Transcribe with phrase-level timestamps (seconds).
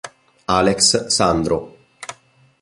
[0.47, 1.61] Alex Sandro